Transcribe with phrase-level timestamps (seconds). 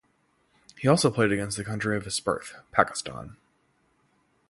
[0.79, 3.37] He also played against the country of his birth, Pakistan.